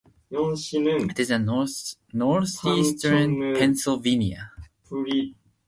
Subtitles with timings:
[0.31, 1.45] It is in
[2.11, 2.43] northeastern
[3.55, 4.51] Pennsylvania.